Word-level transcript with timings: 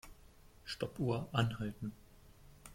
Stoppuhr 0.65 1.29
anhalten. 1.31 1.91